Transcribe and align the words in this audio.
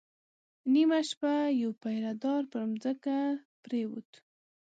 نيمه 0.73 0.99
شپه 1.09 1.33
يو 1.61 1.71
پيره 1.81 2.11
دار 2.23 2.43
پر 2.51 2.61
ځمکه 2.83 3.17
پرېووت. 3.63 4.09